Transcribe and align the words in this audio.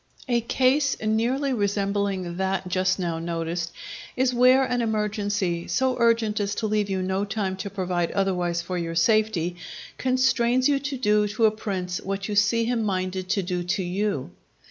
A 0.27 0.41
case 0.41 0.97
nearly 0.99 1.53
resembling 1.53 2.37
that 2.37 2.67
just 2.67 2.97
now 2.97 3.19
noticed, 3.19 3.71
is 4.15 4.33
where 4.33 4.63
an 4.63 4.81
emergency, 4.81 5.67
so 5.67 5.95
urgent 5.99 6.39
as 6.39 6.55
to 6.55 6.65
leave 6.65 6.89
you 6.89 7.03
no 7.03 7.23
time 7.23 7.55
to 7.57 7.69
provide 7.69 8.09
otherwise 8.13 8.63
for 8.63 8.79
your 8.79 8.95
safety, 8.95 9.57
constrains 9.99 10.67
you 10.67 10.79
to 10.79 10.97
do 10.97 11.27
to 11.27 11.45
a 11.45 11.51
prince 11.51 12.01
what 12.01 12.27
you 12.27 12.35
see 12.35 12.65
him 12.65 12.81
minded 12.81 13.29
to 13.29 13.43
do 13.43 13.61
to 13.61 13.83
you. 13.83 14.31